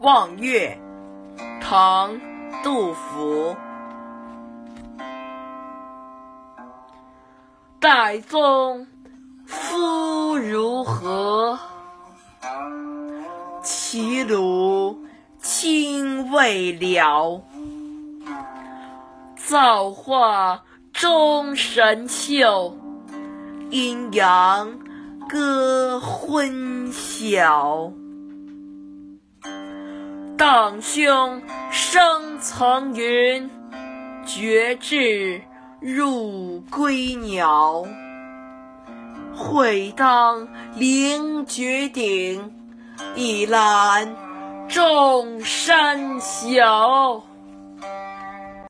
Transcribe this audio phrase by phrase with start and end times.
[0.00, 0.78] 望岳，
[1.60, 2.14] 唐·
[2.62, 3.56] 杜甫。
[7.80, 8.86] 岱宗
[9.44, 11.58] 夫如何？
[13.60, 15.04] 齐鲁
[15.40, 17.42] 青未了。
[19.34, 20.62] 造化
[20.92, 22.76] 钟神秀，
[23.70, 24.78] 阴阳
[25.28, 27.92] 割昏晓。
[30.38, 31.42] 荡胸
[31.72, 33.50] 生层云，
[34.24, 35.42] 决眦
[35.80, 37.84] 入归鸟。
[39.34, 42.54] 会当凌绝顶，
[43.16, 44.14] 一览
[44.68, 47.20] 众山小。